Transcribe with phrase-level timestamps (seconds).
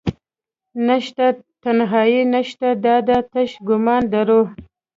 [0.87, 1.25] نشته
[1.63, 4.47] تنهایې نشته دادي تش ګمان دروح